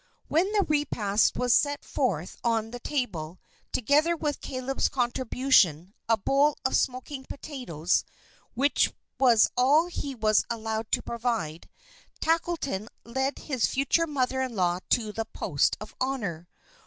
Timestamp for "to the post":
14.89-15.77